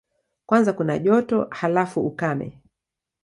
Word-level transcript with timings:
Kwanza 0.45 0.73
kuna 0.73 0.97
joto, 0.99 1.47
halafu 1.51 2.01
ukame. 2.07 2.61